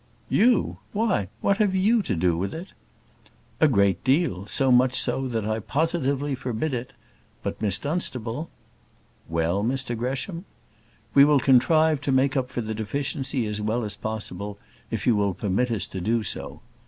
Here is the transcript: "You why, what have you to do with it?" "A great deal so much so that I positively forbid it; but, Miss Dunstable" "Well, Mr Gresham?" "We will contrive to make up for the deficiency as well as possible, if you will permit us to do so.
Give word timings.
"You 0.29 0.79
why, 0.93 1.27
what 1.41 1.57
have 1.57 1.75
you 1.75 2.01
to 2.01 2.15
do 2.15 2.35
with 2.35 2.55
it?" 2.55 2.73
"A 3.59 3.67
great 3.67 4.03
deal 4.03 4.47
so 4.47 4.71
much 4.71 4.99
so 4.99 5.27
that 5.27 5.45
I 5.45 5.59
positively 5.59 6.33
forbid 6.33 6.73
it; 6.73 6.93
but, 7.43 7.61
Miss 7.61 7.77
Dunstable" 7.77 8.49
"Well, 9.37 9.63
Mr 9.63 9.95
Gresham?" 9.95 10.45
"We 11.13 11.23
will 11.23 11.39
contrive 11.39 12.01
to 12.01 12.11
make 12.11 12.35
up 12.35 12.49
for 12.49 12.61
the 12.61 12.73
deficiency 12.73 13.45
as 13.45 13.61
well 13.61 13.83
as 13.85 13.95
possible, 13.95 14.57
if 14.89 15.05
you 15.05 15.15
will 15.15 15.35
permit 15.35 15.69
us 15.69 15.85
to 15.89 16.01
do 16.01 16.23
so. 16.23 16.61